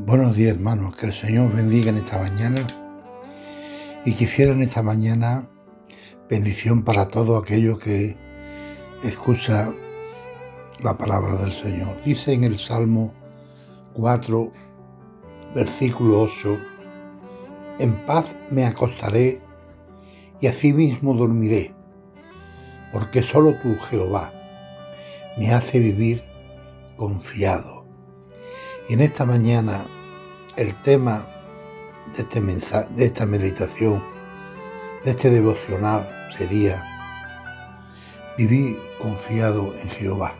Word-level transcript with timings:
Buenos 0.00 0.36
días 0.36 0.54
hermanos, 0.54 0.94
que 0.94 1.06
el 1.06 1.12
Señor 1.12 1.52
bendiga 1.52 1.90
en 1.90 1.96
esta 1.96 2.18
mañana 2.18 2.64
y 4.04 4.12
quisiera 4.12 4.52
en 4.52 4.62
esta 4.62 4.80
mañana 4.80 5.48
bendición 6.30 6.84
para 6.84 7.08
todo 7.08 7.36
aquello 7.36 7.80
que 7.80 8.16
escucha 9.02 9.72
la 10.84 10.96
palabra 10.96 11.34
del 11.38 11.52
Señor. 11.52 12.00
Dice 12.04 12.32
en 12.32 12.44
el 12.44 12.58
Salmo 12.58 13.12
4, 13.94 14.52
versículo 15.56 16.20
8, 16.22 16.58
en 17.80 17.94
paz 18.06 18.26
me 18.50 18.66
acostaré 18.66 19.40
y 20.40 20.46
asimismo 20.46 21.12
dormiré, 21.12 21.74
porque 22.92 23.24
solo 23.24 23.56
tú, 23.60 23.76
Jehová, 23.90 24.32
me 25.36 25.52
hace 25.52 25.80
vivir 25.80 26.22
confiado. 26.96 27.77
Y 28.88 28.94
en 28.94 29.02
esta 29.02 29.26
mañana 29.26 29.84
el 30.56 30.74
tema 30.80 31.26
de, 32.16 32.22
este 32.22 32.40
mensaje, 32.40 32.88
de 32.96 33.04
esta 33.04 33.26
meditación, 33.26 34.02
de 35.04 35.10
este 35.10 35.28
devocional 35.28 36.08
sería 36.36 36.82
vivir 38.38 38.80
confiado 39.00 39.74
en 39.74 39.90
Jehová. 39.90 40.34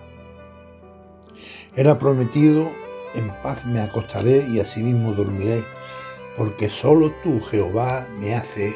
Ha 1.77 1.99
prometido, 1.99 2.71
en 3.15 3.29
paz 3.43 3.67
me 3.67 3.81
acostaré 3.81 4.47
y 4.49 4.61
asimismo 4.61 5.13
dormiré, 5.13 5.63
porque 6.39 6.71
solo 6.71 7.13
tú, 7.23 7.43
Jehová, 7.43 8.07
me 8.19 8.35
hace 8.35 8.75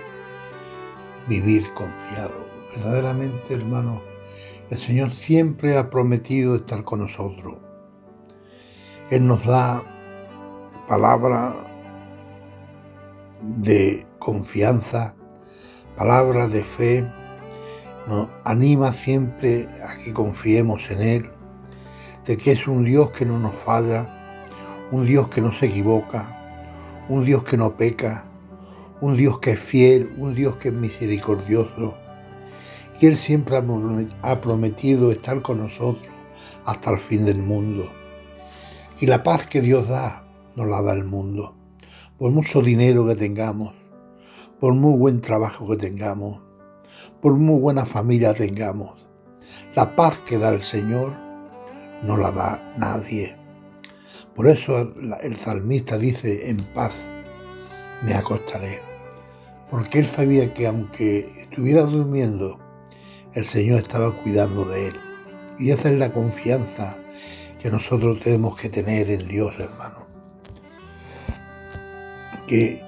vivir 1.26 1.72
confiado. 1.72 2.46
Verdaderamente, 2.76 3.54
hermano, 3.54 4.02
el 4.68 4.76
Señor 4.76 5.10
siempre 5.10 5.78
ha 5.78 5.88
prometido 5.88 6.56
estar 6.56 6.84
con 6.84 7.00
nosotros 7.00 7.71
él 9.12 9.26
nos 9.26 9.44
da 9.44 9.82
palabra 10.88 11.52
de 13.42 14.06
confianza, 14.18 15.14
palabra 15.98 16.48
de 16.48 16.64
fe, 16.64 17.06
nos 18.08 18.30
anima 18.42 18.90
siempre 18.90 19.68
a 19.86 20.02
que 20.02 20.14
confiemos 20.14 20.90
en 20.90 21.02
Él, 21.02 21.30
de 22.24 22.38
que 22.38 22.52
es 22.52 22.66
un 22.66 22.84
Dios 22.84 23.10
que 23.10 23.26
no 23.26 23.38
nos 23.38 23.54
falla, 23.56 24.48
un 24.90 25.04
Dios 25.04 25.28
que 25.28 25.42
no 25.42 25.52
se 25.52 25.66
equivoca, 25.66 27.04
un 27.10 27.22
Dios 27.26 27.44
que 27.44 27.58
no 27.58 27.76
peca, 27.76 28.24
un 29.02 29.14
Dios 29.14 29.40
que 29.40 29.50
es 29.50 29.60
fiel, 29.60 30.14
un 30.16 30.34
Dios 30.34 30.56
que 30.56 30.70
es 30.70 30.74
misericordioso. 30.74 31.92
Y 32.98 33.08
Él 33.08 33.18
siempre 33.18 33.58
ha 34.22 34.40
prometido 34.40 35.12
estar 35.12 35.42
con 35.42 35.58
nosotros 35.58 36.08
hasta 36.64 36.90
el 36.92 36.98
fin 36.98 37.26
del 37.26 37.42
mundo. 37.42 37.92
Y 39.02 39.06
la 39.06 39.24
paz 39.24 39.46
que 39.46 39.60
Dios 39.60 39.88
da, 39.88 40.22
nos 40.54 40.68
la 40.68 40.80
da 40.80 40.92
el 40.92 41.02
mundo. 41.02 41.56
Por 42.16 42.30
mucho 42.30 42.62
dinero 42.62 43.04
que 43.04 43.16
tengamos, 43.16 43.74
por 44.60 44.74
muy 44.74 44.96
buen 44.96 45.20
trabajo 45.20 45.68
que 45.68 45.76
tengamos, 45.76 46.40
por 47.20 47.32
muy 47.32 47.58
buena 47.58 47.84
familia 47.84 48.32
tengamos, 48.32 48.92
la 49.74 49.96
paz 49.96 50.18
que 50.18 50.38
da 50.38 50.50
el 50.50 50.60
Señor 50.60 51.14
no 52.04 52.16
la 52.16 52.30
da 52.30 52.74
nadie. 52.78 53.34
Por 54.36 54.46
eso 54.46 54.94
el 55.20 55.34
salmista 55.34 55.98
dice, 55.98 56.48
en 56.50 56.58
paz 56.58 56.92
me 58.06 58.14
acostaré. 58.14 58.78
Porque 59.68 59.98
él 59.98 60.06
sabía 60.06 60.54
que 60.54 60.68
aunque 60.68 61.28
estuviera 61.40 61.82
durmiendo, 61.82 62.60
el 63.34 63.44
Señor 63.44 63.80
estaba 63.80 64.16
cuidando 64.22 64.64
de 64.64 64.86
él. 64.86 64.94
Y 65.58 65.72
esa 65.72 65.90
es 65.90 65.98
la 65.98 66.12
confianza 66.12 67.01
que 67.62 67.70
nosotros 67.70 68.18
tenemos 68.18 68.56
que 68.56 68.68
tener 68.68 69.08
en 69.08 69.28
Dios, 69.28 69.60
hermano. 69.60 70.04
Que 72.48 72.82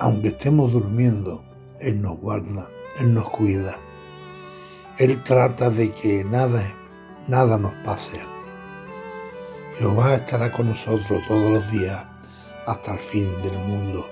aunque 0.00 0.28
estemos 0.28 0.72
durmiendo, 0.72 1.44
Él 1.78 2.02
nos 2.02 2.18
guarda, 2.18 2.68
Él 2.98 3.14
nos 3.14 3.30
cuida. 3.30 3.78
Él 4.98 5.22
trata 5.22 5.70
de 5.70 5.92
que 5.92 6.24
nada, 6.24 6.66
nada 7.28 7.56
nos 7.56 7.72
pase. 7.84 8.18
Jehová 9.78 10.16
estará 10.16 10.50
con 10.50 10.68
nosotros 10.70 11.22
todos 11.28 11.50
los 11.52 11.70
días 11.70 12.04
hasta 12.66 12.94
el 12.94 12.98
fin 12.98 13.30
del 13.42 13.56
mundo. 13.58 14.08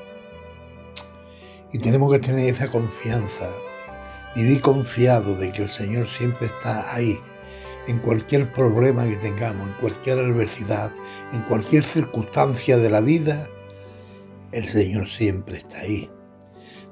Y 1.72 1.78
tenemos 1.78 2.12
que 2.12 2.20
tener 2.20 2.48
esa 2.48 2.68
confianza, 2.68 3.48
vivir 4.36 4.60
confiado 4.60 5.34
de 5.34 5.50
que 5.50 5.62
el 5.62 5.68
Señor 5.68 6.06
siempre 6.06 6.46
está 6.46 6.94
ahí 6.94 7.18
en 7.86 7.98
cualquier 7.98 8.50
problema 8.52 9.06
que 9.06 9.16
tengamos, 9.16 9.66
en 9.66 9.74
cualquier 9.74 10.18
adversidad, 10.18 10.90
en 11.32 11.42
cualquier 11.42 11.84
circunstancia 11.84 12.78
de 12.78 12.90
la 12.90 13.00
vida, 13.00 13.48
el 14.52 14.64
Señor 14.64 15.08
siempre 15.08 15.58
está 15.58 15.80
ahí. 15.80 16.10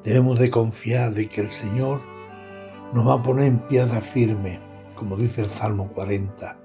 Debemos 0.05 0.39
de 0.39 0.51
confiar 0.51 1.15
de 1.15 1.29
que 1.29 1.41
el 1.41 1.49
Señor 1.49 2.01
nos 2.93 3.07
va 3.09 3.15
a 3.15 3.23
poner 3.23 3.47
en 3.47 3.59
piedra 3.59 4.01
firme, 4.01 4.59
como 4.95 5.17
dice 5.17 5.43
el 5.43 5.51
Salmo 5.51 5.89
40. 5.89 6.59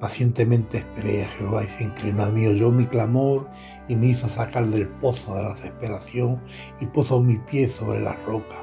Pacientemente 0.00 0.78
esperé 0.78 1.24
a 1.24 1.28
Jehová 1.28 1.62
y 1.62 1.68
se 1.68 1.84
inclinó 1.84 2.24
a 2.24 2.30
mí, 2.30 2.46
oyó 2.46 2.72
mi 2.72 2.86
clamor 2.86 3.48
y 3.86 3.94
me 3.94 4.06
hizo 4.06 4.28
sacar 4.28 4.66
del 4.66 4.88
pozo 4.88 5.36
de 5.36 5.44
la 5.44 5.54
desesperación 5.54 6.40
y 6.80 6.86
puso 6.86 7.20
mi 7.20 7.36
pie 7.36 7.68
sobre 7.68 8.00
la 8.00 8.16
roca 8.26 8.56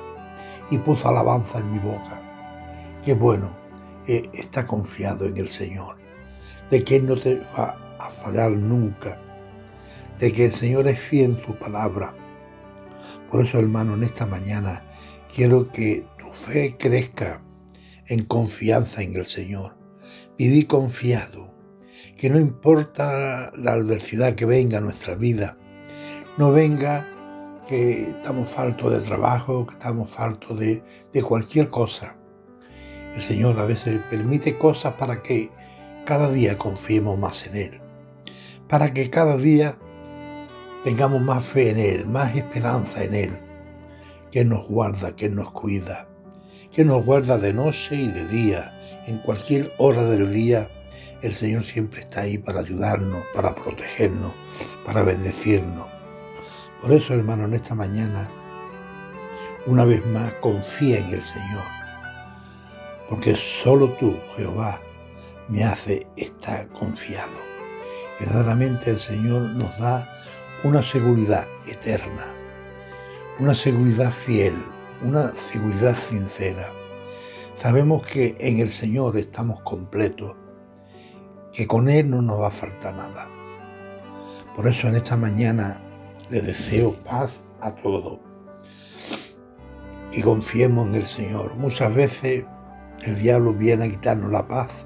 y 0.70 0.78
puso 0.80 1.08
alabanza 1.08 1.60
en 1.60 1.72
mi 1.72 1.80
boca. 1.80 2.20
Qué 3.06 3.14
bueno 3.14 3.59
está 4.34 4.66
confiado 4.66 5.26
en 5.26 5.38
el 5.38 5.50
Señor, 5.50 5.98
de 6.70 6.84
que 6.84 6.98
Él 6.98 7.08
no 7.08 7.16
te 7.16 7.42
va 7.58 7.96
a 8.00 8.10
fallar 8.10 8.52
nunca, 8.52 9.20
de 10.20 10.32
que 10.32 10.46
el 10.46 10.52
Señor 10.52 10.88
es 10.88 11.00
fiel 11.00 11.38
en 11.38 11.46
su 11.46 11.56
palabra. 11.56 12.14
Por 13.30 13.46
eso, 13.46 13.60
hermano, 13.60 13.94
en 13.94 14.04
esta 14.04 14.26
mañana 14.26 14.84
quiero 15.34 15.72
que 15.72 16.06
tu 16.18 16.28
fe 16.28 16.76
crezca 16.78 17.42
en 18.08 18.26
confianza 18.26 19.04
en 19.04 19.16
el 19.16 19.26
Señor. 19.26 19.76
Viví 20.38 20.66
confiado, 20.66 21.54
que 22.18 22.30
no 22.30 22.40
importa 22.40 23.52
la 23.56 23.74
adversidad 23.74 24.36
que 24.36 24.46
venga 24.46 24.80
a 24.80 24.82
nuestra 24.82 25.16
vida, 25.16 25.58
no 26.38 26.52
venga 26.52 27.06
que 27.68 28.10
estamos 28.10 28.50
faltos 28.50 28.92
de 28.92 29.00
trabajo, 29.00 29.68
que 29.68 29.74
estamos 29.74 30.10
faltos 30.10 30.60
de, 30.60 30.82
de 31.14 31.22
cualquier 31.22 31.70
cosa. 31.70 32.16
El 33.20 33.26
Señor 33.26 33.60
a 33.60 33.66
veces 33.66 34.00
permite 34.10 34.58
cosas 34.58 34.94
para 34.94 35.22
que 35.22 35.50
cada 36.06 36.32
día 36.32 36.58
confiemos 36.58 37.20
más 37.20 37.48
en 37.48 37.58
Él, 37.58 37.82
para 38.70 38.94
que 38.94 39.10
cada 39.10 39.36
día 39.36 39.76
tengamos 40.86 41.22
más 41.22 41.44
fe 41.44 41.72
en 41.72 41.80
Él, 41.80 42.06
más 42.06 42.34
esperanza 42.38 43.04
en 43.04 43.16
Él, 43.16 43.32
que 44.32 44.46
nos 44.46 44.66
guarda, 44.70 45.18
que 45.18 45.28
nos 45.28 45.52
cuida, 45.52 46.08
que 46.74 46.86
nos 46.86 47.04
guarda 47.04 47.38
de 47.38 47.52
noche 47.52 47.98
y 47.98 48.08
de 48.08 48.26
día, 48.26 48.72
en 49.06 49.18
cualquier 49.18 49.74
hora 49.80 50.04
del 50.04 50.32
día. 50.32 50.70
El 51.22 51.34
Señor 51.34 51.64
siempre 51.64 52.00
está 52.00 52.22
ahí 52.22 52.38
para 52.38 52.62
ayudarnos, 52.62 53.22
para 53.36 53.54
protegernos, 53.54 54.32
para 54.86 55.04
bendecirnos. 55.04 55.90
Por 56.82 56.94
eso, 56.94 57.16
hermano, 57.16 57.44
en 57.44 57.54
esta 57.54 57.76
mañana, 57.76 58.30
una 59.66 59.84
vez 59.84 60.06
más, 60.06 60.32
confía 60.36 61.00
en 61.00 61.14
el 61.14 61.22
Señor 61.22 61.79
porque 63.10 63.36
solo 63.36 63.90
tú, 63.94 64.16
Jehová, 64.38 64.80
me 65.48 65.64
hace 65.64 66.06
estar 66.16 66.68
confiado. 66.70 67.32
Verdaderamente 68.20 68.92
el 68.92 69.00
Señor 69.00 69.42
nos 69.42 69.78
da 69.80 70.08
una 70.64 70.84
seguridad 70.84 71.48
eterna, 71.66 72.26
una 73.40 73.56
seguridad 73.56 74.12
fiel, 74.12 74.54
una 75.02 75.34
seguridad 75.36 75.98
sincera. 75.98 76.70
Sabemos 77.56 78.06
que 78.06 78.38
en 78.40 78.60
el 78.60 78.70
Señor 78.70 79.18
estamos 79.18 79.62
completos, 79.62 80.36
que 81.52 81.66
con 81.66 81.90
Él 81.90 82.10
no 82.10 82.22
nos 82.22 82.42
va 82.42 82.48
a 82.48 82.52
faltar 82.52 82.94
nada. 82.94 83.28
Por 84.56 84.68
eso 84.68 84.88
en 84.88 84.98
esta 84.98 85.18
mañana 85.18 85.82
le 86.30 86.42
deseo 86.42 86.92
paz 86.92 87.40
a 87.60 87.72
todos 87.72 88.20
y 90.12 90.22
confiemos 90.22 90.88
en 90.88 90.96
el 90.96 91.06
Señor. 91.06 91.56
Muchas 91.56 91.94
veces 91.94 92.46
el 93.04 93.20
diablo 93.20 93.54
viene 93.54 93.86
a 93.86 93.90
quitarnos 93.90 94.32
la 94.32 94.48
paz 94.48 94.86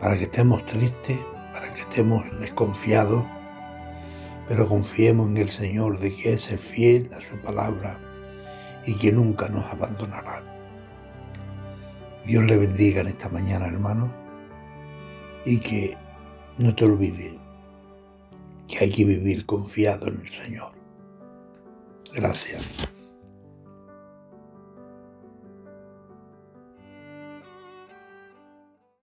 para 0.00 0.16
que 0.16 0.24
estemos 0.24 0.64
tristes, 0.66 1.18
para 1.52 1.72
que 1.72 1.80
estemos 1.80 2.24
desconfiados, 2.40 3.24
pero 4.48 4.68
confiemos 4.68 5.28
en 5.30 5.36
el 5.38 5.48
Señor 5.48 5.98
de 5.98 6.14
que 6.14 6.34
es 6.34 6.46
fiel 6.60 7.10
a 7.16 7.20
su 7.20 7.38
palabra 7.38 7.98
y 8.86 8.94
que 8.94 9.10
nunca 9.12 9.48
nos 9.48 9.64
abandonará. 9.64 10.42
Dios 12.26 12.44
le 12.44 12.56
bendiga 12.56 13.00
en 13.00 13.08
esta 13.08 13.28
mañana, 13.28 13.66
hermano, 13.66 14.12
y 15.44 15.58
que 15.58 15.96
no 16.58 16.74
te 16.74 16.84
olvides 16.84 17.36
que 18.68 18.84
hay 18.84 18.90
que 18.90 19.04
vivir 19.04 19.44
confiado 19.44 20.08
en 20.08 20.20
el 20.20 20.30
Señor. 20.30 20.72
Gracias. 22.14 22.83